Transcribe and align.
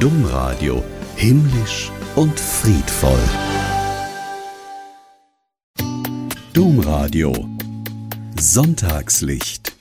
Domradio 0.00 0.82
himmlisch 1.14 1.92
und 2.16 2.40
friedvoll. 2.40 3.20
Domradio 6.54 7.34
Sonntagslicht 8.34 9.76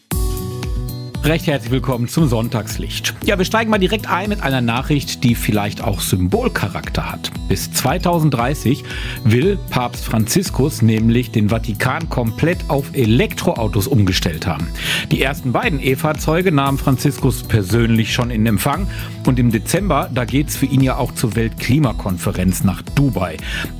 Recht 1.21 1.47
herzlich 1.47 1.71
willkommen 1.71 2.07
zum 2.07 2.29
Sonntagslicht. 2.29 3.13
Ja, 3.25 3.37
wir 3.37 3.43
steigen 3.43 3.69
mal 3.69 3.77
direkt 3.77 4.09
ein 4.09 4.29
mit 4.29 4.41
einer 4.41 4.61
Nachricht, 4.61 5.25
die 5.25 5.35
vielleicht 5.35 5.83
auch 5.83 5.99
Symbolcharakter 5.99 7.11
hat. 7.11 7.29
Bis 7.49 7.73
2030 7.73 8.85
will 9.25 9.59
Papst 9.69 10.05
Franziskus 10.05 10.81
nämlich 10.81 11.31
den 11.31 11.49
Vatikan 11.49 12.07
komplett 12.07 12.59
auf 12.69 12.91
Elektroautos 12.93 13.87
umgestellt 13.87 14.47
haben. 14.47 14.69
Die 15.11 15.21
ersten 15.21 15.51
beiden 15.51 15.83
E-Fahrzeuge 15.83 16.53
nahm 16.53 16.77
Franziskus 16.77 17.43
persönlich 17.43 18.13
schon 18.13 18.31
in 18.31 18.45
Empfang 18.45 18.87
und 19.25 19.39
im 19.39 19.51
Dezember, 19.51 20.09
da 20.13 20.23
geht's 20.23 20.55
für 20.55 20.67
ihn 20.67 20.81
ja 20.81 20.95
auch 20.95 21.13
zur 21.13 21.35
Weltklimakonferenz 21.35 22.63
nach 22.63 22.81
Dubai. 22.81 23.35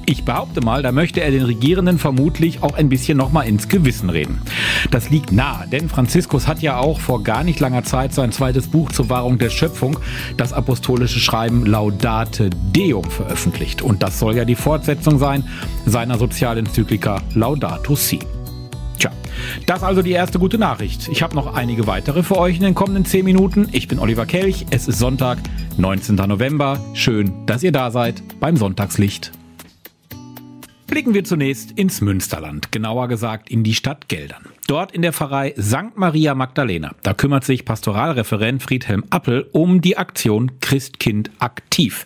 Ich 0.06 0.26
behaupte 0.26 0.60
mal, 0.60 0.84
da 0.84 0.92
möchte 0.92 1.22
er 1.22 1.32
den 1.32 1.44
Regierenden 1.44 2.00
vermutlich 2.00 2.64
auch 2.64 2.74
ein 2.74 2.90
bisschen 2.90 3.18
nochmal 3.18 3.48
ins 3.48 3.70
Gewissen 3.70 4.10
reden. 4.10 4.42
Das 4.92 5.10
liegt 5.10 5.32
nahe, 5.32 5.68
denn 5.68 5.88
Franziskus 5.88 6.48
hat 6.48 6.62
ja 6.62 6.78
auch 6.78 7.00
vor 7.00 7.24
gar 7.30 7.44
nicht 7.44 7.60
langer 7.60 7.84
Zeit 7.84 8.12
sein 8.12 8.32
zweites 8.32 8.70
Buch 8.70 8.92
zur 8.92 9.08
Wahrung 9.10 9.38
der 9.38 9.52
Schöpfung, 9.52 10.00
das 10.36 10.52
apostolische 10.52 11.20
Schreiben 11.20 11.64
Laudate 11.68 12.50
Deum, 12.74 13.04
veröffentlicht. 13.04 13.84
Und 13.84 14.02
das 14.02 14.18
soll 14.18 14.36
ja 14.36 14.46
die 14.46 14.56
Fortsetzung 14.56 15.20
sein 15.20 15.44
seiner 15.86 16.18
Sozialenzyklika 16.18 17.22
Laudato 17.36 17.96
Si. 17.96 18.18
Tja, 18.98 19.12
das 19.68 19.84
also 19.84 20.02
die 20.02 20.14
erste 20.14 20.40
gute 20.40 20.58
Nachricht. 20.58 21.08
Ich 21.10 21.22
habe 21.22 21.36
noch 21.36 21.54
einige 21.54 21.86
weitere 21.86 22.24
für 22.24 22.36
euch 22.36 22.56
in 22.56 22.64
den 22.64 22.74
kommenden 22.74 23.06
10 23.06 23.24
Minuten. 23.24 23.70
Ich 23.74 23.88
bin 23.88 24.00
Oliver 24.00 24.26
Kelch, 24.26 24.66
es 24.72 24.88
ist 24.88 24.98
Sonntag, 24.98 25.38
19. 25.78 26.16
November. 26.16 26.84
Schön, 26.96 27.46
dass 27.46 27.62
ihr 27.62 27.72
da 27.72 27.92
seid 27.92 28.24
beim 28.40 28.58
Sonntagslicht. 28.58 29.32
Blicken 30.88 31.14
wir 31.14 31.26
zunächst 31.26 31.74
ins 31.74 32.02
Münsterland, 32.02 32.72
genauer 32.72 33.08
gesagt 33.08 33.52
in 33.52 33.64
die 33.64 33.76
Stadt 33.76 34.10
Geldern. 34.10 34.48
Dort 34.70 34.92
in 34.92 35.02
der 35.02 35.14
Pfarrei 35.14 35.56
St. 35.60 35.96
Maria 35.96 36.36
Magdalena, 36.36 36.94
da 37.02 37.16
kümmert 37.16 37.44
sich 37.44 37.66
Pastoralreferent 37.66 38.62
Friedhelm 38.62 39.04
Appel 39.10 39.50
um 39.52 39.82
die 39.82 39.98
Aktion 39.98 40.60
Christkind 40.60 41.32
aktiv. 41.40 42.06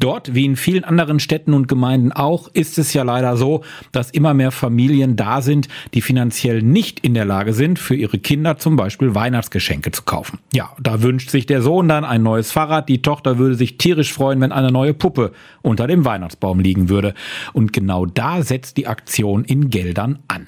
Dort, 0.00 0.34
wie 0.34 0.46
in 0.46 0.56
vielen 0.56 0.84
anderen 0.84 1.20
Städten 1.20 1.52
und 1.52 1.68
Gemeinden 1.68 2.10
auch, 2.12 2.48
ist 2.54 2.78
es 2.78 2.94
ja 2.94 3.02
leider 3.02 3.36
so, 3.36 3.62
dass 3.92 4.10
immer 4.10 4.32
mehr 4.32 4.52
Familien 4.52 5.16
da 5.16 5.42
sind, 5.42 5.68
die 5.92 6.00
finanziell 6.00 6.62
nicht 6.62 7.00
in 7.00 7.12
der 7.12 7.26
Lage 7.26 7.52
sind, 7.52 7.78
für 7.78 7.94
ihre 7.94 8.18
Kinder 8.18 8.56
zum 8.56 8.76
Beispiel 8.76 9.14
Weihnachtsgeschenke 9.14 9.90
zu 9.90 10.04
kaufen. 10.04 10.38
Ja, 10.54 10.70
da 10.80 11.02
wünscht 11.02 11.28
sich 11.28 11.44
der 11.44 11.60
Sohn 11.60 11.88
dann 11.88 12.06
ein 12.06 12.22
neues 12.22 12.52
Fahrrad, 12.52 12.88
die 12.88 13.02
Tochter 13.02 13.36
würde 13.36 13.54
sich 13.54 13.76
tierisch 13.76 14.14
freuen, 14.14 14.40
wenn 14.40 14.52
eine 14.52 14.72
neue 14.72 14.94
Puppe 14.94 15.32
unter 15.60 15.86
dem 15.86 16.06
Weihnachtsbaum 16.06 16.58
liegen 16.58 16.88
würde. 16.88 17.12
Und 17.52 17.74
genau 17.74 18.06
da 18.06 18.40
setzt 18.40 18.78
die 18.78 18.86
Aktion 18.86 19.44
in 19.44 19.68
Geldern 19.68 20.20
an. 20.28 20.46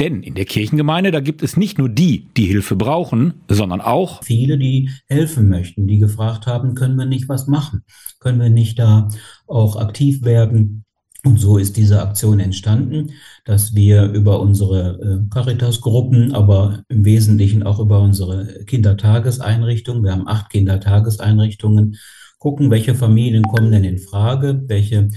Denn 0.00 0.22
in 0.22 0.34
der 0.34 0.46
Kirchengemeinde 0.46 1.01
meine, 1.02 1.10
da 1.10 1.18
gibt 1.18 1.42
es 1.42 1.56
nicht 1.56 1.78
nur 1.78 1.88
die, 1.88 2.28
die 2.36 2.46
Hilfe 2.46 2.76
brauchen, 2.76 3.34
sondern 3.48 3.80
auch 3.80 4.22
viele, 4.22 4.56
die 4.56 4.88
helfen 5.08 5.48
möchten, 5.48 5.88
die 5.88 5.98
gefragt 5.98 6.46
haben, 6.46 6.76
können 6.76 6.96
wir 6.96 7.06
nicht 7.06 7.28
was 7.28 7.48
machen? 7.48 7.82
Können 8.20 8.38
wir 8.38 8.50
nicht 8.50 8.78
da 8.78 9.08
auch 9.48 9.74
aktiv 9.74 10.22
werden? 10.22 10.84
Und 11.24 11.40
so 11.40 11.58
ist 11.58 11.76
diese 11.76 12.00
Aktion 12.02 12.38
entstanden, 12.38 13.14
dass 13.44 13.74
wir 13.74 14.12
über 14.12 14.38
unsere 14.38 15.00
äh, 15.00 15.28
Caritas-Gruppen, 15.28 16.34
aber 16.34 16.84
im 16.88 17.04
Wesentlichen 17.04 17.64
auch 17.64 17.80
über 17.80 18.00
unsere 18.00 18.64
Kindertageseinrichtungen, 18.66 20.04
wir 20.04 20.12
haben 20.12 20.28
acht 20.28 20.50
Kindertageseinrichtungen, 20.50 21.96
gucken, 22.38 22.70
welche 22.70 22.94
Familien 22.94 23.42
kommen 23.42 23.72
denn 23.72 23.84
in 23.84 23.98
Frage, 23.98 24.62
welche 24.66 25.08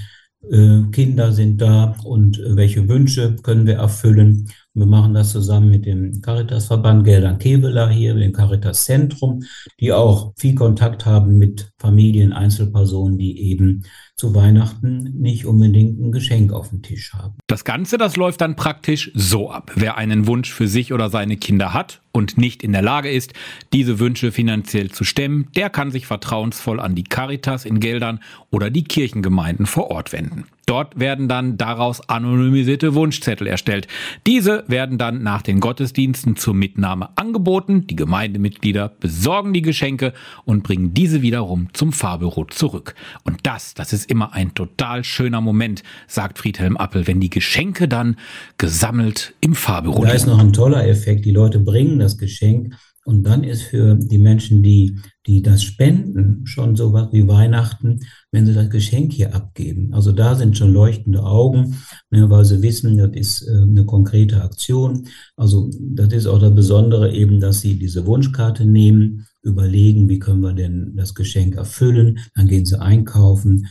äh, 0.51 0.81
Kinder 0.91 1.31
sind 1.31 1.61
da 1.61 1.95
und 2.03 2.41
welche 2.43 2.87
Wünsche 2.87 3.35
können 3.43 3.67
wir 3.67 3.75
erfüllen. 3.75 4.49
Wir 4.77 4.85
machen 4.85 5.13
das 5.13 5.31
zusammen 5.31 5.69
mit 5.69 5.85
dem 5.85 6.21
Caritasverband 6.21 7.05
Geldern 7.05 7.39
Keveler 7.39 7.89
hier, 7.89 8.13
mit 8.13 8.23
dem 8.23 8.33
Caritas 8.33 8.83
Zentrum, 8.83 9.43
die 9.79 9.93
auch 9.93 10.33
viel 10.35 10.53
Kontakt 10.53 11.05
haben 11.05 11.37
mit 11.37 11.71
Familien, 11.79 12.33
Einzelpersonen, 12.33 13.17
die 13.17 13.39
eben 13.51 13.85
zu 14.17 14.35
Weihnachten 14.35 15.13
nicht 15.17 15.45
unbedingt 15.45 16.01
ein 16.01 16.11
Geschenk 16.11 16.51
auf 16.51 16.69
dem 16.69 16.81
Tisch 16.81 17.13
haben. 17.13 17.35
Das 17.47 17.63
Ganze, 17.63 17.97
das 17.97 18.17
läuft 18.17 18.41
dann 18.41 18.57
praktisch 18.57 19.11
so 19.13 19.49
ab. 19.49 19.71
Wer 19.75 19.95
einen 19.95 20.27
Wunsch 20.27 20.51
für 20.51 20.67
sich 20.67 20.91
oder 20.91 21.09
seine 21.09 21.37
Kinder 21.37 21.73
hat 21.73 22.01
und 22.11 22.37
nicht 22.37 22.61
in 22.61 22.73
der 22.73 22.81
Lage 22.81 23.09
ist, 23.09 23.31
diese 23.71 23.99
Wünsche 23.99 24.33
finanziell 24.33 24.91
zu 24.91 25.05
stemmen, 25.05 25.47
der 25.55 25.69
kann 25.69 25.89
sich 25.89 26.05
vertrauensvoll 26.05 26.81
an 26.81 26.95
die 26.95 27.05
Caritas 27.05 27.63
in 27.63 27.79
Geldern 27.79 28.19
oder 28.51 28.69
die 28.69 28.83
Kirchengemeinden 28.83 29.67
vor 29.67 29.89
Ort 29.89 30.11
wenden. 30.11 30.45
Dort 30.65 30.99
werden 30.99 31.27
dann 31.27 31.57
daraus 31.57 32.07
anonymisierte 32.09 32.95
Wunschzettel 32.95 33.47
erstellt. 33.47 33.87
Diese 34.25 34.63
werden 34.67 34.97
dann 34.97 35.21
nach 35.21 35.41
den 35.41 35.59
Gottesdiensten 35.59 36.35
zur 36.35 36.53
Mitnahme 36.53 37.09
angeboten. 37.17 37.85
Die 37.87 37.95
Gemeindemitglieder 37.95 38.89
besorgen 38.99 39.53
die 39.53 39.61
Geschenke 39.61 40.13
und 40.43 40.63
bringen 40.63 40.93
diese 40.93 41.21
wiederum 41.21 41.67
zum 41.73 41.91
Fahrbüro 41.91 42.45
zurück. 42.45 42.95
Und 43.23 43.39
das, 43.43 43.73
das 43.73 43.93
ist 43.93 44.09
immer 44.09 44.33
ein 44.33 44.53
total 44.55 45.03
schöner 45.03 45.41
Moment, 45.41 45.83
sagt 46.07 46.39
Friedhelm 46.39 46.77
Appel, 46.77 47.07
wenn 47.07 47.19
die 47.19 47.29
Geschenke 47.29 47.87
dann 47.87 48.15
gesammelt 48.57 49.33
im 49.41 49.53
Fahrbüro 49.55 50.03
Da 50.03 50.11
ist 50.11 50.25
noch 50.27 50.39
ein 50.39 50.53
toller 50.53 50.87
Effekt. 50.87 51.25
Die 51.25 51.31
Leute 51.31 51.59
bringen 51.59 51.99
das 51.99 52.17
Geschenk 52.17 52.75
und 53.05 53.23
dann 53.23 53.43
ist 53.43 53.61
für 53.61 53.95
die 53.95 54.17
Menschen, 54.17 54.63
die, 54.63 54.97
die 55.27 55.43
das 55.43 55.63
spenden, 55.63 56.41
schon 56.47 56.75
so 56.75 56.91
was 56.91 57.13
wie 57.13 57.27
Weihnachten, 57.27 57.99
wenn 58.31 58.47
sie 58.47 58.53
das 58.55 58.71
Geschenk 58.71 59.13
hier 59.13 59.35
abgeben. 59.35 59.93
Also 59.93 60.11
da 60.11 60.33
sind 60.33 60.57
schon 60.57 60.73
leuchtende 60.73 61.23
Augen, 61.23 61.77
ne, 62.09 62.27
weil 62.31 62.45
sie 62.45 62.63
wissen, 62.63 62.97
das 62.97 63.11
ist 63.13 63.47
äh, 63.47 63.61
eine 63.61 63.85
konkrete 63.85 64.41
Aktion. 64.41 65.07
Also 65.35 65.69
das 65.79 66.13
ist 66.13 66.25
auch 66.25 66.39
das 66.39 66.55
Besondere 66.55 67.13
eben, 67.13 67.39
dass 67.39 67.61
sie 67.61 67.77
diese 67.77 68.07
Wunschkarte 68.07 68.65
nehmen, 68.65 69.27
überlegen, 69.43 70.09
wie 70.09 70.17
können 70.17 70.41
wir 70.41 70.53
denn 70.53 70.93
das 70.95 71.13
Geschenk 71.13 71.55
erfüllen. 71.55 72.17
Dann 72.33 72.47
gehen 72.47 72.65
sie 72.65 72.81
einkaufen, 72.81 73.67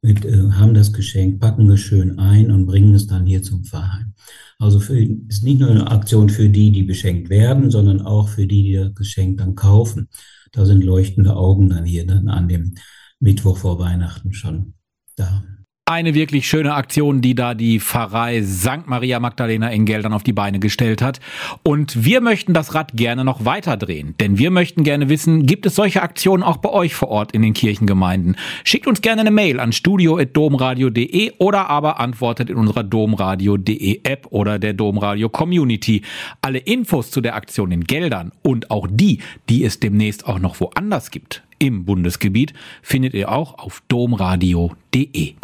mit, 0.00 0.24
äh, 0.24 0.50
haben 0.52 0.74
das 0.74 0.92
Geschenk, 0.92 1.40
packen 1.40 1.68
es 1.70 1.80
schön 1.80 2.20
ein 2.20 2.52
und 2.52 2.66
bringen 2.66 2.94
es 2.94 3.08
dann 3.08 3.26
hier 3.26 3.42
zum 3.42 3.64
Pfarrheim. 3.64 4.14
Also 4.58 4.80
für, 4.80 4.98
ist 4.98 5.44
nicht 5.44 5.60
nur 5.60 5.70
eine 5.70 5.90
Aktion 5.90 6.30
für 6.30 6.48
die, 6.48 6.72
die 6.72 6.82
beschenkt 6.82 7.28
werden, 7.28 7.70
sondern 7.70 8.00
auch 8.02 8.28
für 8.28 8.46
die, 8.46 8.62
die 8.62 8.72
das 8.74 8.94
Geschenk 8.94 9.38
dann 9.38 9.54
kaufen. 9.54 10.08
Da 10.52 10.64
sind 10.64 10.82
leuchtende 10.82 11.36
Augen 11.36 11.68
dann 11.68 11.84
hier 11.84 12.06
dann 12.06 12.28
an 12.28 12.48
dem 12.48 12.74
Mittwoch 13.20 13.58
vor 13.58 13.78
Weihnachten 13.78 14.32
schon 14.32 14.74
da. 15.16 15.44
Eine 15.88 16.14
wirklich 16.14 16.48
schöne 16.48 16.74
Aktion, 16.74 17.20
die 17.20 17.36
da 17.36 17.54
die 17.54 17.78
Pfarrei 17.78 18.42
St. 18.42 18.86
Maria 18.86 19.20
Magdalena 19.20 19.68
in 19.68 19.84
Geldern 19.84 20.14
auf 20.14 20.24
die 20.24 20.32
Beine 20.32 20.58
gestellt 20.58 21.00
hat. 21.00 21.20
Und 21.62 22.04
wir 22.04 22.20
möchten 22.20 22.52
das 22.54 22.74
Rad 22.74 22.94
gerne 22.94 23.24
noch 23.24 23.44
weiter 23.44 23.76
drehen. 23.76 24.16
Denn 24.18 24.36
wir 24.36 24.50
möchten 24.50 24.82
gerne 24.82 25.08
wissen, 25.08 25.46
gibt 25.46 25.64
es 25.64 25.76
solche 25.76 26.02
Aktionen 26.02 26.42
auch 26.42 26.56
bei 26.56 26.70
euch 26.70 26.96
vor 26.96 27.06
Ort 27.06 27.30
in 27.30 27.42
den 27.42 27.54
Kirchengemeinden? 27.54 28.36
Schickt 28.64 28.88
uns 28.88 29.00
gerne 29.00 29.20
eine 29.20 29.30
Mail 29.30 29.60
an 29.60 29.70
studio.domradio.de 29.70 31.34
oder 31.38 31.70
aber 31.70 32.00
antwortet 32.00 32.50
in 32.50 32.56
unserer 32.56 32.82
domradio.de 32.82 34.00
App 34.02 34.26
oder 34.30 34.58
der 34.58 34.72
Domradio 34.72 35.28
Community. 35.28 36.02
Alle 36.42 36.58
Infos 36.58 37.12
zu 37.12 37.20
der 37.20 37.36
Aktion 37.36 37.70
in 37.70 37.84
Geldern 37.84 38.32
und 38.42 38.72
auch 38.72 38.88
die, 38.90 39.20
die 39.48 39.62
es 39.62 39.78
demnächst 39.78 40.26
auch 40.26 40.40
noch 40.40 40.58
woanders 40.58 41.12
gibt, 41.12 41.44
im 41.58 41.84
Bundesgebiet 41.84 42.52
findet 42.82 43.14
ihr 43.14 43.30
auch 43.30 43.58
auf 43.58 43.82
domradio.de. 43.88 45.34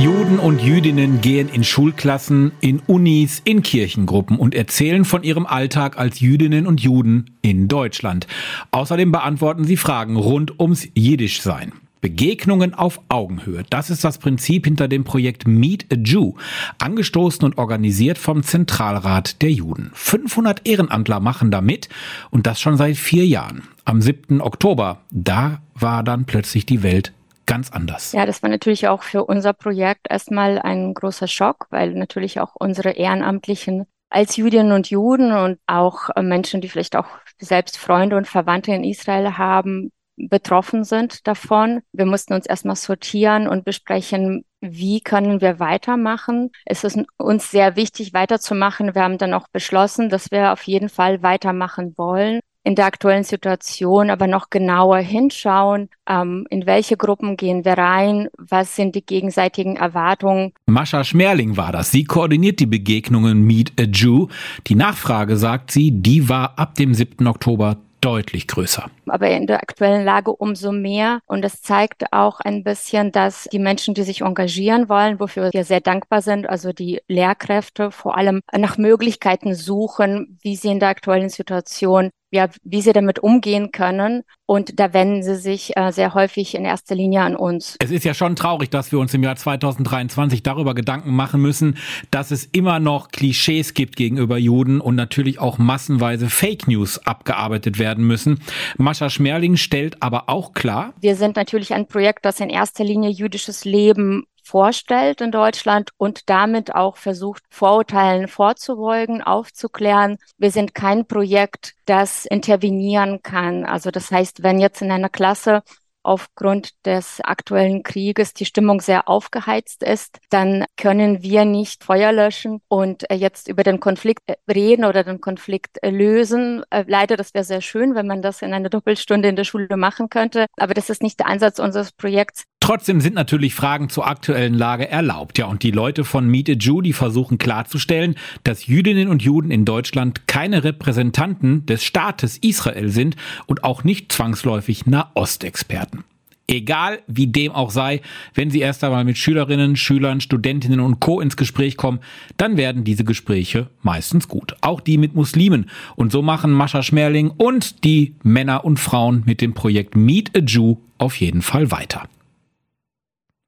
Juden 0.00 0.38
und 0.38 0.62
Jüdinnen 0.62 1.20
gehen 1.20 1.50
in 1.50 1.62
Schulklassen, 1.62 2.52
in 2.62 2.80
Unis, 2.86 3.42
in 3.44 3.62
Kirchengruppen 3.62 4.38
und 4.38 4.54
erzählen 4.54 5.04
von 5.04 5.22
ihrem 5.22 5.44
Alltag 5.44 5.98
als 5.98 6.20
Jüdinnen 6.20 6.66
und 6.66 6.80
Juden 6.80 7.36
in 7.42 7.68
Deutschland. 7.68 8.26
Außerdem 8.70 9.12
beantworten 9.12 9.64
sie 9.64 9.76
Fragen 9.76 10.16
rund 10.16 10.58
ums 10.58 10.88
Jiddischsein. 10.94 11.72
Begegnungen 12.00 12.74
auf 12.74 13.00
Augenhöhe. 13.08 13.64
Das 13.70 13.90
ist 13.90 14.04
das 14.04 14.18
Prinzip 14.18 14.64
hinter 14.64 14.88
dem 14.88 15.04
Projekt 15.04 15.46
Meet 15.46 15.86
a 15.92 15.96
Jew, 15.96 16.34
angestoßen 16.78 17.44
und 17.44 17.58
organisiert 17.58 18.18
vom 18.18 18.42
Zentralrat 18.42 19.42
der 19.42 19.50
Juden. 19.50 19.90
500 19.94 20.66
Ehrenamtler 20.66 21.20
machen 21.20 21.50
da 21.50 21.60
mit 21.60 21.88
und 22.30 22.46
das 22.46 22.60
schon 22.60 22.76
seit 22.76 22.96
vier 22.96 23.26
Jahren. 23.26 23.62
Am 23.84 24.00
7. 24.00 24.40
Oktober, 24.40 24.98
da 25.10 25.60
war 25.74 26.02
dann 26.02 26.24
plötzlich 26.24 26.66
die 26.66 26.82
Welt 26.82 27.12
ganz 27.46 27.70
anders. 27.70 28.12
Ja, 28.12 28.26
das 28.26 28.42
war 28.42 28.50
natürlich 28.50 28.86
auch 28.86 29.02
für 29.02 29.24
unser 29.24 29.52
Projekt 29.52 30.06
erstmal 30.08 30.60
ein 30.60 30.94
großer 30.94 31.26
Schock, 31.26 31.66
weil 31.70 31.94
natürlich 31.94 32.38
auch 32.38 32.54
unsere 32.54 32.90
Ehrenamtlichen 32.90 33.86
als 34.08 34.36
Jüdinnen 34.36 34.72
und 34.72 34.90
Juden 34.90 35.32
und 35.32 35.58
auch 35.66 36.10
Menschen, 36.20 36.60
die 36.60 36.68
vielleicht 36.68 36.96
auch 36.96 37.06
selbst 37.40 37.78
Freunde 37.78 38.16
und 38.16 38.26
Verwandte 38.26 38.72
in 38.72 38.84
Israel 38.84 39.38
haben, 39.38 39.90
betroffen 40.28 40.84
sind 40.84 41.26
davon. 41.26 41.80
Wir 41.92 42.06
mussten 42.06 42.34
uns 42.34 42.46
erstmal 42.46 42.76
sortieren 42.76 43.48
und 43.48 43.64
besprechen, 43.64 44.44
wie 44.60 45.00
können 45.00 45.40
wir 45.40 45.58
weitermachen. 45.58 46.50
Es 46.64 46.84
ist 46.84 46.98
uns 47.16 47.50
sehr 47.50 47.76
wichtig, 47.76 48.12
weiterzumachen. 48.12 48.94
Wir 48.94 49.02
haben 49.02 49.18
dann 49.18 49.34
auch 49.34 49.48
beschlossen, 49.48 50.10
dass 50.10 50.30
wir 50.30 50.52
auf 50.52 50.62
jeden 50.64 50.88
Fall 50.88 51.22
weitermachen 51.22 51.94
wollen. 51.96 52.40
in 52.62 52.74
der 52.74 52.84
aktuellen 52.84 53.24
Situation 53.24 54.10
aber 54.10 54.26
noch 54.26 54.50
genauer 54.50 54.98
hinschauen, 54.98 55.88
ähm, 56.06 56.46
in 56.50 56.66
welche 56.66 56.98
Gruppen 56.98 57.38
gehen 57.38 57.64
wir 57.64 57.78
rein, 57.78 58.28
was 58.36 58.76
sind 58.76 58.94
die 58.94 59.04
gegenseitigen 59.04 59.76
Erwartungen. 59.76 60.52
Mascha 60.66 61.02
Schmerling 61.02 61.56
war 61.56 61.72
das. 61.72 61.90
Sie 61.90 62.04
koordiniert 62.04 62.60
die 62.60 62.66
Begegnungen 62.66 63.42
Meet 63.42 63.72
a 63.80 63.84
Jew. 63.84 64.26
Die 64.66 64.74
Nachfrage, 64.74 65.38
sagt 65.38 65.70
sie, 65.70 65.90
die 65.90 66.28
war 66.28 66.58
ab 66.58 66.74
dem 66.74 66.92
7. 66.92 67.26
Oktober 67.26 67.78
deutlich 68.00 68.46
größer. 68.46 68.90
Aber 69.06 69.28
in 69.28 69.46
der 69.46 69.60
aktuellen 69.60 70.04
Lage 70.04 70.32
umso 70.32 70.72
mehr. 70.72 71.20
Und 71.26 71.44
es 71.44 71.62
zeigt 71.62 72.12
auch 72.12 72.40
ein 72.40 72.64
bisschen, 72.64 73.12
dass 73.12 73.44
die 73.52 73.58
Menschen, 73.58 73.94
die 73.94 74.02
sich 74.02 74.22
engagieren 74.22 74.88
wollen, 74.88 75.20
wofür 75.20 75.50
wir 75.52 75.64
sehr 75.64 75.80
dankbar 75.80 76.22
sind, 76.22 76.48
also 76.48 76.72
die 76.72 77.00
Lehrkräfte 77.08 77.90
vor 77.90 78.16
allem 78.16 78.40
nach 78.56 78.78
Möglichkeiten 78.78 79.54
suchen, 79.54 80.38
wie 80.42 80.56
sie 80.56 80.68
in 80.68 80.80
der 80.80 80.88
aktuellen 80.88 81.28
Situation 81.28 82.10
ja, 82.30 82.48
wie 82.62 82.82
sie 82.82 82.92
damit 82.92 83.18
umgehen 83.18 83.72
können. 83.72 84.22
Und 84.46 84.80
da 84.80 84.92
wenden 84.92 85.22
sie 85.22 85.36
sich 85.36 85.76
äh, 85.76 85.92
sehr 85.92 86.14
häufig 86.14 86.54
in 86.54 86.64
erster 86.64 86.94
Linie 86.94 87.22
an 87.22 87.36
uns. 87.36 87.76
Es 87.80 87.90
ist 87.90 88.04
ja 88.04 88.14
schon 88.14 88.34
traurig, 88.34 88.70
dass 88.70 88.90
wir 88.90 88.98
uns 88.98 89.14
im 89.14 89.22
Jahr 89.22 89.36
2023 89.36 90.42
darüber 90.42 90.74
Gedanken 90.74 91.14
machen 91.14 91.40
müssen, 91.40 91.76
dass 92.10 92.30
es 92.30 92.46
immer 92.46 92.80
noch 92.80 93.08
Klischees 93.08 93.74
gibt 93.74 93.96
gegenüber 93.96 94.38
Juden 94.38 94.80
und 94.80 94.96
natürlich 94.96 95.38
auch 95.38 95.58
massenweise 95.58 96.28
Fake 96.28 96.66
News 96.66 96.98
abgearbeitet 97.06 97.78
werden 97.78 98.04
müssen. 98.04 98.40
Mascha 98.76 99.08
Schmerling 99.10 99.56
stellt 99.56 100.02
aber 100.02 100.28
auch 100.28 100.52
klar, 100.52 100.94
wir 101.00 101.16
sind 101.16 101.36
natürlich 101.36 101.74
ein 101.74 101.86
Projekt, 101.86 102.24
das 102.24 102.40
in 102.40 102.50
erster 102.50 102.84
Linie 102.84 103.10
jüdisches 103.10 103.64
Leben 103.64 104.24
vorstellt 104.50 105.20
in 105.20 105.30
Deutschland 105.30 105.90
und 105.96 106.28
damit 106.28 106.74
auch 106.74 106.96
versucht, 106.96 107.44
Vorurteilen 107.50 108.26
vorzubeugen, 108.26 109.22
aufzuklären. 109.22 110.18
Wir 110.38 110.50
sind 110.50 110.74
kein 110.74 111.06
Projekt, 111.06 111.74
das 111.86 112.26
intervenieren 112.26 113.22
kann. 113.22 113.64
Also 113.64 113.92
das 113.92 114.10
heißt, 114.10 114.42
wenn 114.42 114.58
jetzt 114.58 114.82
in 114.82 114.90
einer 114.90 115.08
Klasse 115.08 115.62
aufgrund 116.02 116.72
des 116.84 117.20
aktuellen 117.20 117.82
Krieges 117.82 118.32
die 118.32 118.46
Stimmung 118.46 118.80
sehr 118.80 119.08
aufgeheizt 119.08 119.82
ist, 119.82 120.18
dann 120.30 120.64
können 120.76 121.22
wir 121.22 121.44
nicht 121.44 121.84
Feuer 121.84 122.10
löschen 122.10 122.60
und 122.68 123.08
äh, 123.10 123.14
jetzt 123.14 123.48
über 123.48 123.62
den 123.62 123.80
Konflikt 123.80 124.22
äh, 124.26 124.36
reden 124.50 124.84
oder 124.84 125.04
den 125.04 125.20
Konflikt 125.20 125.78
äh, 125.82 125.90
lösen. 125.90 126.64
Leider, 126.86 127.16
das 127.16 127.34
wäre 127.34 127.44
sehr 127.44 127.60
schön, 127.60 127.94
wenn 127.94 128.06
man 128.06 128.22
das 128.22 128.42
in 128.42 128.54
einer 128.54 128.70
Doppelstunde 128.70 129.28
in 129.28 129.36
der 129.36 129.44
Schule 129.44 129.76
machen 129.76 130.08
könnte, 130.08 130.46
aber 130.56 130.74
das 130.74 130.90
ist 130.90 131.02
nicht 131.02 131.20
der 131.20 131.26
Ansatz 131.26 131.58
unseres 131.58 131.92
Projekts. 131.92 132.44
Trotzdem 132.60 133.00
sind 133.00 133.14
natürlich 133.14 133.54
Fragen 133.54 133.88
zur 133.88 134.06
aktuellen 134.06 134.54
Lage 134.54 134.88
erlaubt. 134.88 135.38
Ja, 135.38 135.46
und 135.46 135.62
die 135.62 135.70
Leute 135.70 136.04
von 136.04 136.28
Meet 136.28 136.50
a 136.50 136.52
Jew, 136.52 136.82
die 136.82 136.92
versuchen 136.92 137.38
klarzustellen, 137.38 138.14
dass 138.44 138.66
Jüdinnen 138.66 139.08
und 139.08 139.22
Juden 139.22 139.50
in 139.50 139.64
Deutschland 139.64 140.28
keine 140.28 140.62
Repräsentanten 140.62 141.64
des 141.66 141.82
Staates 141.82 142.36
Israel 142.38 142.90
sind 142.90 143.16
und 143.46 143.64
auch 143.64 143.82
nicht 143.82 144.12
zwangsläufig 144.12 144.86
Nahostexperten. 144.86 146.04
Egal 146.50 146.98
wie 147.06 147.28
dem 147.28 147.52
auch 147.52 147.70
sei, 147.70 148.02
wenn 148.34 148.50
Sie 148.50 148.58
erst 148.58 148.82
einmal 148.82 149.04
mit 149.04 149.16
Schülerinnen, 149.16 149.76
Schülern, 149.76 150.20
Studentinnen 150.20 150.80
und 150.80 150.98
Co. 150.98 151.20
ins 151.20 151.36
Gespräch 151.36 151.76
kommen, 151.76 152.00
dann 152.36 152.56
werden 152.56 152.82
diese 152.82 153.04
Gespräche 153.04 153.68
meistens 153.82 154.26
gut. 154.26 154.56
Auch 154.60 154.80
die 154.80 154.98
mit 154.98 155.14
Muslimen. 155.14 155.70
Und 155.94 156.10
so 156.10 156.22
machen 156.22 156.50
Mascha 156.50 156.82
Schmerling 156.82 157.30
und 157.30 157.84
die 157.84 158.16
Männer 158.24 158.64
und 158.64 158.80
Frauen 158.80 159.22
mit 159.26 159.40
dem 159.40 159.54
Projekt 159.54 159.96
Meet 159.96 160.36
a 160.36 160.40
Jew 160.40 160.76
auf 160.98 161.16
jeden 161.20 161.42
Fall 161.42 161.70
weiter. 161.70 162.08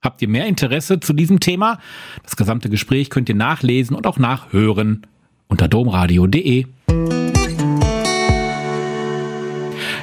Habt 0.03 0.21
ihr 0.21 0.29
mehr 0.29 0.47
Interesse 0.47 0.99
zu 0.99 1.13
diesem 1.13 1.39
Thema? 1.39 1.79
Das 2.25 2.37
gesamte 2.37 2.69
Gespräch 2.69 3.09
könnt 3.09 3.29
ihr 3.29 3.37
nachlesen 3.37 3.95
und 3.97 4.07
auch 4.07 4.19
nachhören 4.19 5.07
unter 5.49 5.69
domradio.de. 5.69 6.67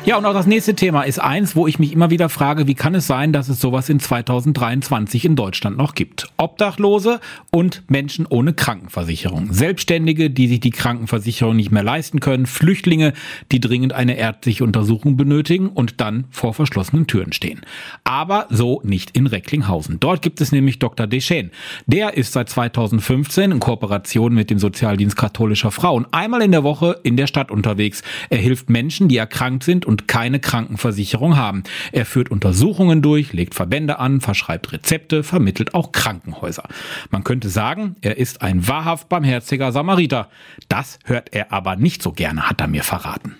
Ja, 0.06 0.18
und 0.18 0.25
auch 0.25 0.34
das 0.34 0.48
nächste 0.48 0.75
Thema 0.75 1.04
ist 1.04 1.19
eins, 1.19 1.57
wo 1.57 1.68
ich 1.68 1.78
mich 1.78 1.92
immer 1.92 2.10
wieder 2.10 2.30
frage, 2.30 2.68
wie 2.68 2.74
kann 2.74 2.96
es 2.96 3.06
sein, 3.06 3.34
dass 3.34 3.50
es 3.50 3.60
sowas 3.60 3.90
in 3.90 4.00
2023 4.00 5.25
in 5.25 5.36
Deutschland 5.36 5.78
noch 5.78 5.94
gibt? 5.94 6.30
Obdachlose 6.38 7.19
und 7.51 7.84
Menschen 7.90 8.25
ohne 8.25 8.54
Krankenversicherung. 8.54 9.51
Selbstständige, 9.51 10.30
die 10.30 10.48
sich 10.48 10.62
die 10.62 10.69
Krankenversicherung 10.72 11.57
nicht 11.57 11.72
mehr 11.72 11.84
leisten 11.84 12.22
können. 12.22 12.46
Flüchtlinge, 12.46 13.12
die 13.51 13.60
dringend 13.60 13.92
eine 13.92 14.18
ärztliche 14.18 14.63
Untersuchung 14.63 15.18
benötigen 15.18 15.68
und 15.68 16.00
dann 16.00 16.25
vor 16.31 16.54
verschlossenen 16.54 17.06
Türen 17.06 17.34
stehen. 17.34 17.62
Aber 18.06 18.48
so 18.50 18.81
nicht 18.86 19.12
in 19.18 19.28
Recklinghausen. 19.28 20.00
Dort 20.00 20.22
gibt 20.22 20.40
es 20.40 20.54
nämlich 20.54 20.80
Dr. 20.80 21.07
Deschênes. 21.07 21.51
Der 21.88 22.16
ist 22.16 22.31
seit 22.31 22.50
2015 22.50 23.51
in 23.51 23.60
Kooperation 23.60 24.34
mit 24.34 24.50
dem 24.50 24.60
Sozialdienst 24.60 25.18
katholischer 25.18 25.72
Frauen 25.72 26.07
einmal 26.12 26.42
in 26.42 26.54
der 26.54 26.63
Woche 26.63 27.00
in 27.04 27.18
der 27.18 27.28
Stadt 27.28 27.51
unterwegs. 27.51 28.01
Er 28.30 28.40
hilft 28.40 28.69
Menschen, 28.69 29.10
die 29.10 29.18
erkrankt 29.18 29.63
sind 29.63 29.88
und 29.89 30.07
keine 30.07 30.39
Krankenversicherung 30.39 31.36
haben. 31.36 31.63
Er 31.91 32.06
führt 32.06 32.30
Untersuchungen 32.30 33.01
durch, 33.01 33.33
legt 33.33 33.56
Verbände 33.56 33.97
an, 33.97 34.21
verschreibt 34.21 34.71
Rezepte, 34.71 35.24
vermittelt 35.24 35.74
auch 35.74 35.91
Krankenhäuser. 35.91 36.63
Man 37.09 37.24
könnte 37.24 37.50
sagen, 37.50 37.95
er 38.01 38.18
ist 38.18 38.44
ein 38.44 38.68
wahrhaft 38.68 39.09
barmherziger 39.09 39.71
Samariter. 39.71 40.30
Das 40.69 41.00
hört 41.06 41.33
er 41.33 41.51
aber 41.51 41.75
nicht 41.75 42.03
so 42.03 42.12
gerne, 42.12 42.47
hat 42.47 42.62
er 42.62 42.68
mir 42.68 42.83
verraten. 42.83 43.36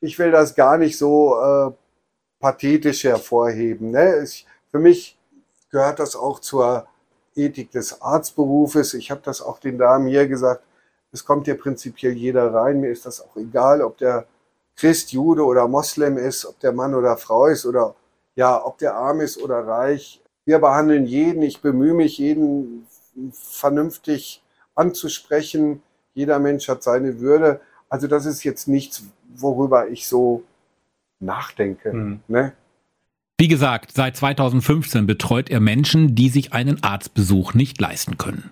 Ich 0.00 0.18
will 0.18 0.32
das 0.32 0.56
gar 0.56 0.76
nicht 0.76 0.98
so 0.98 1.36
äh, 1.40 1.70
pathetisch 2.40 3.04
hervorheben. 3.04 3.92
Ne? 3.92 4.24
Ich, 4.24 4.44
für 4.72 4.80
mich 4.80 5.16
gehört 5.70 6.00
das 6.00 6.16
auch 6.16 6.40
zur 6.40 6.88
Ethik 7.36 7.70
des 7.70 8.02
Arztberufes. 8.02 8.94
Ich 8.94 9.12
habe 9.12 9.20
das 9.24 9.40
auch 9.40 9.60
den 9.60 9.78
Damen 9.78 10.08
hier 10.08 10.26
gesagt. 10.26 10.64
Es 11.12 11.24
kommt 11.24 11.46
hier 11.46 11.56
prinzipiell 11.56 12.12
jeder 12.14 12.52
rein. 12.52 12.80
Mir 12.80 12.90
ist 12.90 13.06
das 13.06 13.20
auch 13.20 13.36
egal, 13.36 13.82
ob 13.82 13.98
der 13.98 14.26
Christ, 14.76 15.12
Jude 15.12 15.44
oder 15.44 15.68
Moslem 15.68 16.18
ist, 16.18 16.44
ob 16.44 16.60
der 16.60 16.72
Mann 16.72 16.94
oder 16.94 17.16
Frau 17.16 17.46
ist 17.46 17.64
oder 17.66 17.94
ja, 18.34 18.62
ob 18.64 18.78
der 18.78 18.94
arm 18.94 19.20
ist 19.20 19.38
oder 19.38 19.66
reich. 19.66 20.20
Wir 20.44 20.58
behandeln 20.58 21.06
jeden. 21.06 21.42
Ich 21.42 21.60
bemühe 21.60 21.94
mich, 21.94 22.18
jeden 22.18 22.86
vernünftig 23.32 24.42
anzusprechen. 24.74 25.82
Jeder 26.14 26.38
Mensch 26.38 26.68
hat 26.68 26.82
seine 26.82 27.20
Würde. 27.20 27.60
Also 27.88 28.06
das 28.06 28.26
ist 28.26 28.44
jetzt 28.44 28.68
nichts, 28.68 29.04
worüber 29.34 29.88
ich 29.88 30.06
so 30.06 30.42
nachdenke. 31.20 31.92
Mhm. 31.92 32.20
Ne? 32.28 32.52
Wie 33.38 33.48
gesagt, 33.48 33.92
seit 33.92 34.16
2015 34.16 35.06
betreut 35.06 35.50
er 35.50 35.60
Menschen, 35.60 36.14
die 36.14 36.28
sich 36.28 36.52
einen 36.52 36.82
Arztbesuch 36.82 37.54
nicht 37.54 37.80
leisten 37.80 38.18
können. 38.18 38.50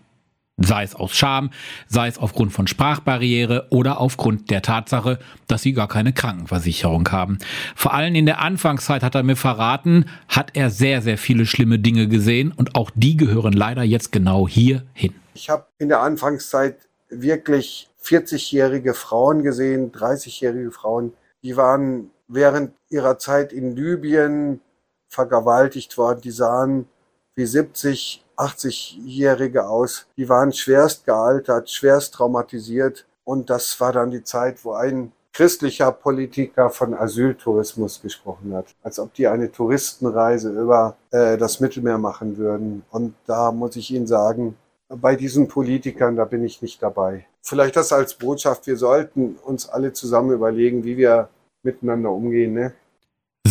Sei 0.56 0.84
es 0.84 0.94
aus 0.94 1.16
Scham, 1.16 1.50
sei 1.88 2.06
es 2.06 2.16
aufgrund 2.16 2.52
von 2.52 2.68
Sprachbarriere 2.68 3.66
oder 3.70 4.00
aufgrund 4.00 4.50
der 4.50 4.62
Tatsache, 4.62 5.18
dass 5.48 5.62
sie 5.62 5.72
gar 5.72 5.88
keine 5.88 6.12
Krankenversicherung 6.12 7.08
haben. 7.10 7.38
Vor 7.74 7.92
allem 7.92 8.14
in 8.14 8.24
der 8.24 8.40
Anfangszeit 8.40 9.02
hat 9.02 9.16
er 9.16 9.24
mir 9.24 9.34
verraten, 9.34 10.04
hat 10.28 10.52
er 10.54 10.70
sehr, 10.70 11.02
sehr 11.02 11.18
viele 11.18 11.46
schlimme 11.46 11.80
Dinge 11.80 12.06
gesehen 12.06 12.52
und 12.52 12.76
auch 12.76 12.92
die 12.94 13.16
gehören 13.16 13.52
leider 13.52 13.82
jetzt 13.82 14.12
genau 14.12 14.46
hier 14.46 14.84
hin. 14.92 15.12
Ich 15.34 15.50
habe 15.50 15.66
in 15.78 15.88
der 15.88 16.00
Anfangszeit 16.00 16.76
wirklich 17.10 17.90
40-jährige 18.04 18.94
Frauen 18.94 19.42
gesehen, 19.42 19.90
30-jährige 19.90 20.70
Frauen, 20.70 21.14
die 21.42 21.56
waren 21.56 22.10
während 22.28 22.74
ihrer 22.90 23.18
Zeit 23.18 23.52
in 23.52 23.74
Libyen 23.74 24.60
vergewaltigt 25.08 25.98
worden, 25.98 26.20
die 26.20 26.30
sahen 26.30 26.86
wie 27.34 27.46
70 27.46 28.23
80-Jährige 28.36 29.66
aus. 29.66 30.06
Die 30.16 30.28
waren 30.28 30.52
schwerst 30.52 31.04
gealtert, 31.04 31.70
schwerst 31.70 32.14
traumatisiert. 32.14 33.06
Und 33.24 33.50
das 33.50 33.80
war 33.80 33.92
dann 33.92 34.10
die 34.10 34.24
Zeit, 34.24 34.64
wo 34.64 34.72
ein 34.72 35.12
christlicher 35.32 35.90
Politiker 35.90 36.70
von 36.70 36.94
Asyltourismus 36.94 38.00
gesprochen 38.00 38.54
hat, 38.54 38.66
als 38.82 38.98
ob 39.00 39.12
die 39.14 39.26
eine 39.26 39.50
Touristenreise 39.50 40.50
über 40.50 40.96
äh, 41.10 41.36
das 41.36 41.60
Mittelmeer 41.60 41.98
machen 41.98 42.36
würden. 42.36 42.84
Und 42.90 43.14
da 43.26 43.50
muss 43.50 43.74
ich 43.76 43.90
Ihnen 43.90 44.06
sagen, 44.06 44.56
bei 44.88 45.16
diesen 45.16 45.48
Politikern, 45.48 46.16
da 46.16 46.24
bin 46.24 46.44
ich 46.44 46.62
nicht 46.62 46.82
dabei. 46.82 47.26
Vielleicht 47.42 47.76
das 47.76 47.92
als 47.92 48.14
Botschaft, 48.14 48.66
wir 48.66 48.76
sollten 48.76 49.36
uns 49.44 49.68
alle 49.68 49.92
zusammen 49.92 50.30
überlegen, 50.30 50.84
wie 50.84 50.96
wir 50.96 51.28
miteinander 51.62 52.10
umgehen. 52.10 52.54
Ne? 52.54 52.72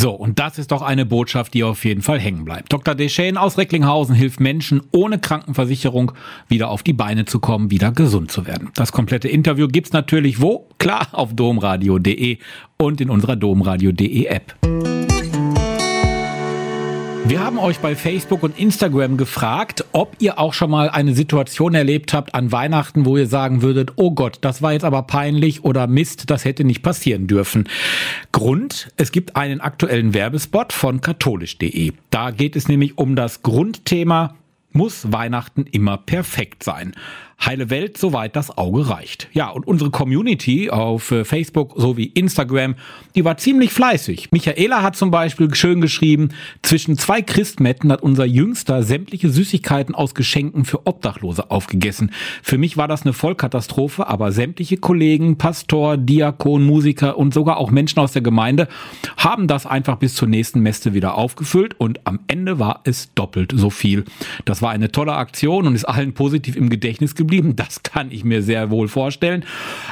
So, 0.03 0.11
und 0.11 0.37
das 0.37 0.57
ist 0.57 0.73
doch 0.73 0.81
eine 0.81 1.05
Botschaft, 1.05 1.53
die 1.53 1.63
auf 1.63 1.85
jeden 1.85 2.01
Fall 2.01 2.19
hängen 2.19 2.43
bleibt. 2.43 2.73
Dr. 2.73 2.93
Deschane 2.93 3.39
aus 3.39 3.57
Recklinghausen 3.57 4.13
hilft 4.13 4.41
Menschen 4.41 4.81
ohne 4.91 5.17
Krankenversicherung 5.17 6.11
wieder 6.49 6.71
auf 6.71 6.83
die 6.83 6.91
Beine 6.91 7.23
zu 7.23 7.39
kommen, 7.39 7.71
wieder 7.71 7.93
gesund 7.93 8.29
zu 8.29 8.45
werden. 8.45 8.69
Das 8.75 8.91
komplette 8.91 9.29
Interview 9.29 9.69
gibt's 9.69 9.93
natürlich 9.93 10.41
wo? 10.41 10.67
Klar, 10.77 11.07
auf 11.13 11.33
domradio.de 11.33 12.37
und 12.75 12.99
in 12.99 13.09
unserer 13.09 13.37
domradio.de 13.37 14.25
App. 14.25 14.57
Wir 17.25 17.39
haben 17.39 17.57
euch 17.57 17.79
bei 17.79 17.95
Facebook 17.95 18.43
und 18.43 18.59
Instagram 18.59 19.15
gefragt, 19.15 19.85
ob 19.93 20.15
ihr 20.19 20.39
auch 20.39 20.53
schon 20.53 20.69
mal 20.69 20.89
eine 20.89 21.15
Situation 21.15 21.73
erlebt 21.73 22.13
habt 22.13 22.35
an 22.35 22.51
Weihnachten, 22.51 23.05
wo 23.05 23.15
ihr 23.15 23.27
sagen 23.27 23.61
würdet, 23.61 23.93
oh 23.95 24.11
Gott, 24.11 24.39
das 24.41 24.61
war 24.61 24.73
jetzt 24.73 24.83
aber 24.83 25.03
peinlich 25.03 25.63
oder 25.63 25.87
Mist, 25.87 26.29
das 26.29 26.43
hätte 26.43 26.65
nicht 26.65 26.83
passieren 26.83 27.27
dürfen. 27.27 27.69
Grund, 28.33 28.91
es 28.97 29.13
gibt 29.13 29.37
einen 29.37 29.61
aktuellen 29.61 30.13
Werbespot 30.13 30.73
von 30.73 30.99
katholisch.de. 30.99 31.93
Da 32.09 32.31
geht 32.31 32.57
es 32.57 32.67
nämlich 32.67 32.97
um 32.97 33.15
das 33.15 33.41
Grundthema 33.41 34.35
muss 34.73 35.11
Weihnachten 35.11 35.65
immer 35.71 35.97
perfekt 35.97 36.63
sein. 36.63 36.93
Heile 37.45 37.69
Welt, 37.69 37.97
soweit 37.97 38.35
das 38.35 38.57
Auge 38.57 38.89
reicht. 38.89 39.27
Ja, 39.33 39.49
und 39.49 39.67
unsere 39.67 39.91
Community 39.91 40.69
auf 40.69 41.11
äh, 41.11 41.25
Facebook 41.25 41.73
sowie 41.75 42.05
Instagram, 42.05 42.75
die 43.15 43.25
war 43.25 43.37
ziemlich 43.37 43.73
fleißig. 43.73 44.31
Michaela 44.31 44.81
hat 44.81 44.95
zum 44.95 45.11
Beispiel 45.11 45.53
schön 45.53 45.81
geschrieben, 45.81 46.29
zwischen 46.61 46.97
zwei 46.97 47.21
Christmetten 47.21 47.91
hat 47.91 48.01
unser 48.01 48.25
Jüngster 48.25 48.83
sämtliche 48.83 49.29
Süßigkeiten 49.29 49.93
aus 49.93 50.15
Geschenken 50.15 50.63
für 50.63 50.87
Obdachlose 50.87 51.51
aufgegessen. 51.51 52.11
Für 52.41 52.57
mich 52.57 52.77
war 52.77 52.87
das 52.87 53.01
eine 53.01 53.13
Vollkatastrophe, 53.13 54.07
aber 54.07 54.31
sämtliche 54.31 54.77
Kollegen, 54.77 55.37
Pastor, 55.37 55.97
Diakon, 55.97 56.63
Musiker 56.63 57.17
und 57.17 57.33
sogar 57.33 57.57
auch 57.57 57.71
Menschen 57.71 57.99
aus 57.99 58.13
der 58.13 58.21
Gemeinde 58.21 58.67
haben 59.17 59.47
das 59.47 59.65
einfach 59.65 59.97
bis 59.97 60.15
zur 60.15 60.27
nächsten 60.27 60.61
Messe 60.61 60.93
wieder 60.93 61.15
aufgefüllt 61.15 61.79
und 61.79 62.05
am 62.05 62.19
Ende 62.27 62.59
war 62.59 62.81
es 62.85 63.13
doppelt 63.15 63.51
so 63.53 63.69
viel. 63.69 64.05
Das 64.45 64.61
war 64.61 64.71
eine 64.71 64.91
tolle 64.91 65.13
Aktion 65.13 65.67
und 65.67 65.75
ist 65.75 65.85
allen 65.85 66.13
positiv 66.13 66.55
im 66.55 66.69
Gedächtnis 66.69 67.15
geblieben. 67.15 67.32
Das 67.63 67.83
kann 67.83 68.11
ich 68.11 68.23
mir 68.23 68.41
sehr 68.41 68.69
wohl 68.71 68.87
vorstellen. 68.87 69.45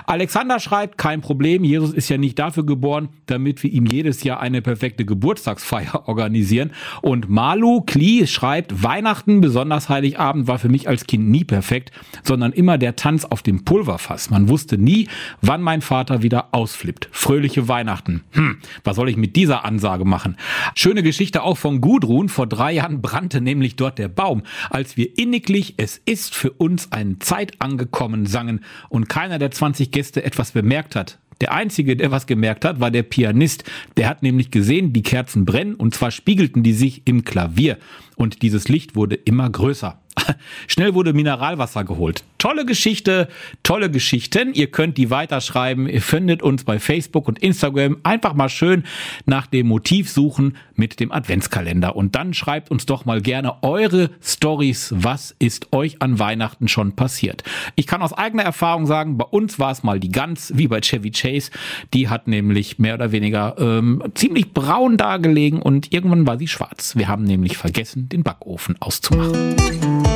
Alexander 0.05 0.59
schreibt, 0.59 0.97
kein 0.97 1.21
Problem, 1.21 1.63
Jesus 1.63 1.93
ist 1.93 2.09
ja 2.09 2.17
nicht 2.17 2.37
dafür 2.37 2.65
geboren, 2.65 3.09
damit 3.27 3.63
wir 3.63 3.71
ihm 3.71 3.85
jedes 3.85 4.23
Jahr 4.23 4.39
eine 4.39 4.61
perfekte 4.61 5.05
Geburtstagsfeier 5.05 6.03
organisieren. 6.07 6.71
Und 7.01 7.29
Malu 7.29 7.81
Kli 7.81 8.27
schreibt, 8.27 8.83
Weihnachten, 8.83 9.41
besonders 9.41 9.89
Heiligabend, 9.89 10.47
war 10.47 10.59
für 10.59 10.69
mich 10.69 10.87
als 10.87 11.05
Kind 11.07 11.29
nie 11.29 11.43
perfekt, 11.43 11.91
sondern 12.23 12.51
immer 12.51 12.77
der 12.77 12.95
Tanz 12.95 13.25
auf 13.25 13.41
dem 13.41 13.63
Pulverfass. 13.63 14.29
Man 14.29 14.49
wusste 14.49 14.77
nie, 14.77 15.07
wann 15.41 15.61
mein 15.61 15.81
Vater 15.81 16.21
wieder 16.23 16.49
ausflippt. 16.53 17.09
Fröhliche 17.11 17.67
Weihnachten. 17.67 18.23
Hm, 18.31 18.57
was 18.83 18.95
soll 18.95 19.09
ich 19.09 19.17
mit 19.17 19.35
dieser 19.35 19.65
Ansage 19.65 20.05
machen? 20.05 20.37
Schöne 20.75 21.03
Geschichte 21.03 21.43
auch 21.43 21.57
von 21.57 21.81
Gudrun. 21.81 22.29
Vor 22.29 22.47
drei 22.47 22.73
Jahren 22.73 23.01
brannte 23.01 23.41
nämlich 23.41 23.75
dort 23.75 23.97
der 23.97 24.07
Baum, 24.07 24.43
als 24.69 24.97
wir 24.97 25.17
inniglich 25.17 25.75
Es 25.77 26.01
ist 26.05 26.35
für 26.35 26.51
uns 26.51 26.91
eine 26.91 27.19
Zeit 27.21 27.53
angekommen 27.59 28.25
sangen 28.25 28.61
und 28.89 29.09
keiner 29.09 29.39
der 29.39 29.51
20 29.51 29.91
Gäste 29.91 30.23
etwas 30.23 30.51
bemerkt 30.51 30.95
hat. 30.95 31.19
Der 31.41 31.53
Einzige, 31.53 31.95
der 31.97 32.11
was 32.11 32.27
gemerkt 32.27 32.65
hat, 32.65 32.79
war 32.79 32.91
der 32.91 33.01
Pianist. 33.01 33.63
Der 33.97 34.07
hat 34.07 34.21
nämlich 34.21 34.51
gesehen, 34.51 34.93
die 34.93 35.01
Kerzen 35.01 35.43
brennen 35.43 35.73
und 35.73 35.95
zwar 35.95 36.11
spiegelten 36.11 36.61
die 36.61 36.73
sich 36.73 37.01
im 37.05 37.25
Klavier. 37.25 37.77
Und 38.15 38.43
dieses 38.43 38.67
Licht 38.67 38.95
wurde 38.95 39.15
immer 39.15 39.49
größer. 39.49 39.99
Schnell 40.67 40.93
wurde 40.93 41.13
Mineralwasser 41.13 41.83
geholt. 41.83 42.23
Tolle 42.41 42.65
Geschichte, 42.65 43.27
tolle 43.61 43.91
Geschichten. 43.91 44.55
Ihr 44.55 44.71
könnt 44.71 44.97
die 44.97 45.11
weiterschreiben. 45.11 45.87
Ihr 45.87 46.01
findet 46.01 46.41
uns 46.41 46.63
bei 46.63 46.79
Facebook 46.79 47.27
und 47.27 47.37
Instagram. 47.37 47.97
Einfach 48.01 48.33
mal 48.33 48.49
schön 48.49 48.83
nach 49.27 49.45
dem 49.45 49.67
Motiv 49.67 50.09
suchen 50.09 50.57
mit 50.73 50.99
dem 50.99 51.11
Adventskalender. 51.11 51.95
Und 51.95 52.15
dann 52.15 52.33
schreibt 52.33 52.71
uns 52.71 52.87
doch 52.87 53.05
mal 53.05 53.21
gerne 53.21 53.61
eure 53.61 54.09
Stories. 54.23 54.91
Was 54.97 55.35
ist 55.37 55.71
euch 55.71 56.01
an 56.01 56.17
Weihnachten 56.17 56.67
schon 56.67 56.95
passiert? 56.95 57.43
Ich 57.75 57.85
kann 57.85 58.01
aus 58.01 58.11
eigener 58.11 58.41
Erfahrung 58.41 58.87
sagen, 58.87 59.19
bei 59.19 59.25
uns 59.25 59.59
war 59.59 59.69
es 59.69 59.83
mal 59.83 59.99
die 59.99 60.09
Gans, 60.11 60.51
wie 60.55 60.67
bei 60.67 60.81
Chevy 60.81 61.11
Chase. 61.11 61.51
Die 61.93 62.09
hat 62.09 62.27
nämlich 62.27 62.79
mehr 62.79 62.95
oder 62.95 63.11
weniger 63.11 63.55
ähm, 63.59 64.01
ziemlich 64.15 64.51
braun 64.51 64.97
dargelegen 64.97 65.61
und 65.61 65.93
irgendwann 65.93 66.25
war 66.25 66.39
sie 66.39 66.47
schwarz. 66.47 66.95
Wir 66.95 67.07
haben 67.07 67.23
nämlich 67.23 67.55
vergessen, 67.57 68.09
den 68.09 68.23
Backofen 68.23 68.77
auszumachen 68.79 70.10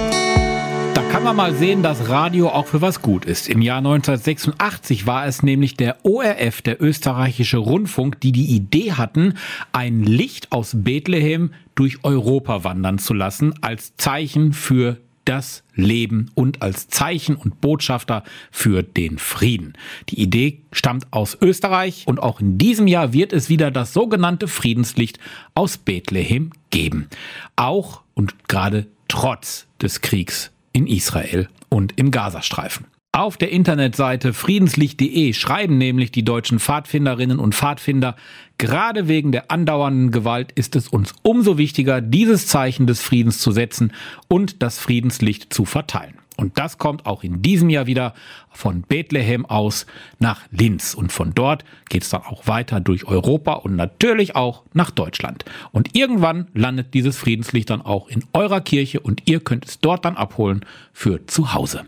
kann 1.15 1.23
man 1.23 1.37
mal 1.37 1.55
sehen, 1.55 1.81
dass 1.81 2.09
Radio 2.09 2.49
auch 2.49 2.65
für 2.65 2.81
was 2.81 3.01
gut 3.01 3.23
ist. 3.23 3.47
Im 3.47 3.61
Jahr 3.61 3.77
1986 3.77 5.07
war 5.07 5.25
es 5.25 5.43
nämlich 5.43 5.77
der 5.77 6.03
ORF, 6.03 6.61
der 6.61 6.81
österreichische 6.81 7.55
Rundfunk, 7.55 8.19
die 8.19 8.33
die 8.33 8.53
Idee 8.53 8.91
hatten, 8.91 9.35
ein 9.71 10.03
Licht 10.03 10.51
aus 10.51 10.73
Bethlehem 10.75 11.53
durch 11.73 12.03
Europa 12.03 12.65
wandern 12.65 12.99
zu 12.99 13.13
lassen, 13.13 13.53
als 13.61 13.95
Zeichen 13.95 14.51
für 14.51 14.97
das 15.23 15.63
Leben 15.73 16.31
und 16.35 16.61
als 16.61 16.89
Zeichen 16.89 17.37
und 17.37 17.61
Botschafter 17.61 18.25
für 18.51 18.83
den 18.83 19.17
Frieden. 19.17 19.71
Die 20.09 20.19
Idee 20.19 20.63
stammt 20.73 21.07
aus 21.11 21.37
Österreich 21.41 22.03
und 22.07 22.21
auch 22.21 22.41
in 22.41 22.57
diesem 22.57 22.87
Jahr 22.87 23.13
wird 23.13 23.31
es 23.31 23.47
wieder 23.47 23.71
das 23.71 23.93
sogenannte 23.93 24.49
Friedenslicht 24.49 25.19
aus 25.53 25.77
Bethlehem 25.77 26.51
geben. 26.71 27.07
Auch 27.55 28.01
und 28.15 28.49
gerade 28.49 28.87
trotz 29.07 29.67
des 29.79 30.01
Kriegs 30.01 30.51
in 30.75 30.87
Israel 30.87 31.47
und 31.69 31.93
im 31.95 32.11
Gazastreifen. 32.11 32.87
Auf 33.13 33.37
der 33.37 33.49
Internetseite 33.49 34.33
friedenslicht.de 34.33 35.31
schreiben 35.31 35.77
nämlich 35.77 36.11
die 36.11 36.25
deutschen 36.25 36.59
Pfadfinderinnen 36.59 37.39
und 37.39 37.55
Pfadfinder, 37.55 38.17
gerade 38.57 39.07
wegen 39.07 39.31
der 39.31 39.51
andauernden 39.51 40.11
Gewalt 40.11 40.51
ist 40.51 40.75
es 40.75 40.89
uns 40.89 41.13
umso 41.21 41.57
wichtiger, 41.57 42.01
dieses 42.01 42.47
Zeichen 42.47 42.87
des 42.87 43.01
Friedens 43.01 43.37
zu 43.39 43.51
setzen 43.51 43.93
und 44.27 44.61
das 44.61 44.77
Friedenslicht 44.77 45.53
zu 45.53 45.63
verteilen. 45.63 46.14
Und 46.37 46.57
das 46.57 46.77
kommt 46.77 47.05
auch 47.05 47.23
in 47.23 47.41
diesem 47.41 47.69
Jahr 47.69 47.87
wieder 47.87 48.13
von 48.51 48.81
Bethlehem 48.81 49.45
aus 49.45 49.85
nach 50.19 50.41
Linz. 50.51 50.93
Und 50.93 51.11
von 51.11 51.33
dort 51.33 51.63
geht 51.89 52.03
es 52.03 52.09
dann 52.09 52.23
auch 52.23 52.47
weiter 52.47 52.79
durch 52.79 53.05
Europa 53.05 53.53
und 53.53 53.75
natürlich 53.75 54.35
auch 54.35 54.63
nach 54.73 54.91
Deutschland. 54.91 55.45
Und 55.71 55.95
irgendwann 55.95 56.47
landet 56.53 56.93
dieses 56.93 57.17
Friedenslicht 57.17 57.69
dann 57.69 57.81
auch 57.81 58.09
in 58.09 58.23
eurer 58.33 58.61
Kirche 58.61 58.99
und 58.99 59.23
ihr 59.25 59.39
könnt 59.39 59.65
es 59.65 59.79
dort 59.79 60.05
dann 60.05 60.17
abholen 60.17 60.65
für 60.93 61.25
zu 61.27 61.53
Hause. 61.53 61.85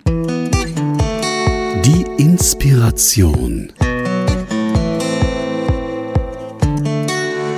Die 1.85 2.05
Inspiration. 2.17 3.71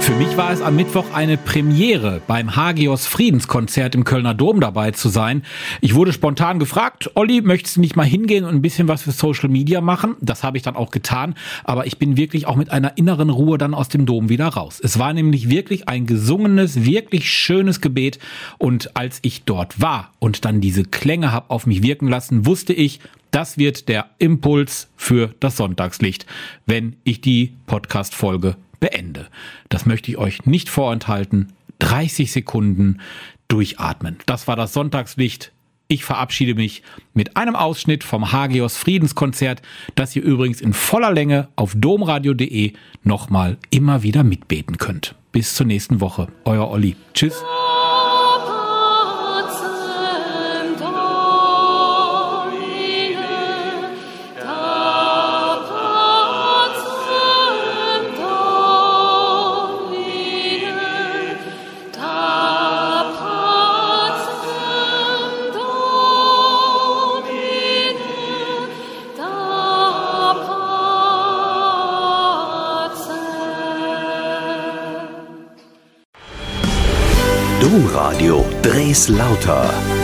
Für 0.10 0.16
mich 0.16 0.38
war 0.38 0.52
es 0.52 0.64
am 0.64 0.76
Mittwoch 0.76 1.14
eine 1.14 1.38
Premiere, 1.38 2.20
beim 2.26 2.56
Hagios 2.56 3.06
Friedenskonzert 3.06 3.94
im 3.94 4.06
Kölner 4.06 4.34
Dom 4.34 4.60
dabei 4.60 4.90
zu 4.90 5.08
sein. 5.08 5.44
Ich 5.82 5.94
wurde 5.94 6.14
spontan 6.14 6.58
gefragt, 6.58 7.12
Olli, 7.14 7.42
möchtest 7.42 7.78
du 7.78 7.82
nicht 7.82 7.96
mal 7.96 8.08
hingehen 8.08 8.44
und 8.44 8.56
ein 8.56 8.64
bisschen 8.64 8.88
was 8.88 9.04
für 9.04 9.12
Social 9.12 9.50
Media 9.50 9.82
machen? 9.82 10.16
Das 10.20 10.44
habe 10.44 10.58
ich 10.58 10.64
dann 10.64 10.76
auch 10.76 10.90
getan, 10.90 11.36
aber 11.64 11.86
ich 11.86 12.00
bin 12.00 12.18
wirklich 12.18 12.48
auch 12.48 12.56
mit 12.56 12.72
einer 12.72 12.98
inneren 12.98 13.30
Ruhe 13.30 13.60
dann 13.60 13.76
aus 13.76 13.88
dem 13.88 14.08
Dom 14.08 14.30
wieder 14.30 14.48
raus. 14.48 14.82
Es 14.84 14.98
war 14.98 15.14
nämlich 15.14 15.48
wirklich 15.52 15.88
ein 15.88 16.08
gesungenes, 16.08 16.86
wirklich 16.86 17.30
schönes 17.30 17.80
Gebet 17.80 18.18
und 18.58 18.98
als 18.98 19.20
ich 19.22 19.44
dort 19.44 19.80
war 19.80 20.10
und 20.18 20.44
dann 20.44 20.60
diese 20.60 20.86
Klänge 20.86 21.32
habe 21.32 21.52
auf 21.52 21.68
mich 21.68 21.84
wirken 21.84 22.08
lassen, 22.08 22.48
wusste 22.48 22.74
ich, 22.74 23.00
das 23.30 23.60
wird 23.60 23.88
der 23.88 24.08
Impuls 24.18 24.88
für 24.98 25.36
das 25.40 25.56
Sonntagslicht, 25.56 26.26
wenn 26.66 26.96
ich 27.04 27.22
die 27.22 27.54
Podcast-Folge 27.68 28.56
beende. 28.80 29.28
Das 29.70 29.86
möchte 29.86 30.12
ich 30.12 30.18
euch 30.18 30.46
nicht 30.46 30.70
vorenthalten. 30.70 31.54
30 31.80 32.32
Sekunden 32.32 33.00
durchatmen. 33.48 34.18
Das 34.26 34.48
war 34.48 34.56
das 34.56 34.74
Sonntagslicht. 34.74 35.52
Ich 35.88 36.06
verabschiede 36.06 36.54
mich 36.54 36.84
mit 37.16 37.36
einem 37.36 37.56
Ausschnitt 37.56 38.04
vom 38.04 38.32
Hagios 38.32 38.78
Friedenskonzert, 38.78 39.64
das 39.96 40.16
ihr 40.16 40.22
übrigens 40.22 40.62
in 40.62 40.74
voller 40.74 41.12
Länge 41.12 41.48
auf 41.56 41.74
domradio.de 41.76 42.74
nochmal 43.04 43.58
immer 43.72 44.04
wieder 44.04 44.24
mitbeten 44.24 44.78
könnt. 44.78 45.16
Bis 45.32 45.56
zur 45.56 45.66
nächsten 45.66 46.00
Woche. 46.00 46.28
Euer 46.46 46.70
Olli. 46.70 46.96
Tschüss. 47.14 47.44
Lauter 79.08 79.99